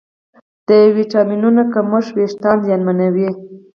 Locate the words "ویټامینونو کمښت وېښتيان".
0.97-2.57